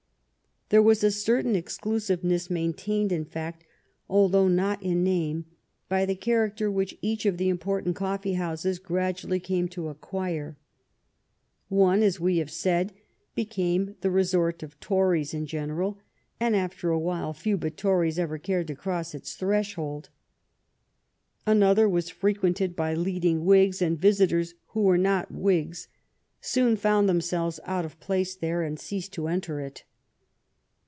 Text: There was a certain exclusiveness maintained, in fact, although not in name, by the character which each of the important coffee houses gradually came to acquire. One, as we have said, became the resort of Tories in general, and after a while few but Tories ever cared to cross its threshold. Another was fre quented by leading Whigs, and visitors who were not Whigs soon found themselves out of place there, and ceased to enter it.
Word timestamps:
There 0.69 0.81
was 0.81 1.03
a 1.03 1.11
certain 1.11 1.53
exclusiveness 1.53 2.49
maintained, 2.49 3.11
in 3.11 3.25
fact, 3.25 3.65
although 4.09 4.47
not 4.47 4.81
in 4.81 5.03
name, 5.03 5.43
by 5.89 6.05
the 6.05 6.15
character 6.15 6.71
which 6.71 6.97
each 7.01 7.25
of 7.25 7.35
the 7.35 7.49
important 7.49 7.97
coffee 7.97 8.35
houses 8.35 8.79
gradually 8.79 9.41
came 9.41 9.67
to 9.67 9.89
acquire. 9.89 10.55
One, 11.67 12.01
as 12.01 12.21
we 12.21 12.37
have 12.37 12.49
said, 12.49 12.93
became 13.35 13.97
the 13.99 14.09
resort 14.09 14.63
of 14.63 14.79
Tories 14.79 15.33
in 15.33 15.45
general, 15.45 15.97
and 16.39 16.55
after 16.55 16.89
a 16.89 16.97
while 16.99 17.33
few 17.33 17.57
but 17.57 17.75
Tories 17.75 18.17
ever 18.17 18.37
cared 18.37 18.67
to 18.67 18.75
cross 18.75 19.13
its 19.13 19.35
threshold. 19.35 20.07
Another 21.45 21.89
was 21.89 22.07
fre 22.09 22.31
quented 22.31 22.77
by 22.77 22.93
leading 22.93 23.43
Whigs, 23.43 23.81
and 23.81 23.99
visitors 23.99 24.53
who 24.67 24.83
were 24.83 24.97
not 24.97 25.33
Whigs 25.33 25.89
soon 26.39 26.77
found 26.77 27.09
themselves 27.09 27.59
out 27.65 27.83
of 27.83 27.99
place 27.99 28.35
there, 28.35 28.63
and 28.63 28.79
ceased 28.79 29.11
to 29.15 29.27
enter 29.27 29.59
it. 29.59 29.83